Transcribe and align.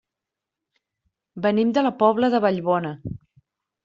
Venim 1.45 1.73
de 1.79 1.83
la 1.87 1.91
Pobla 1.99 2.31
de 2.37 2.39
Vallbona. 2.47 2.95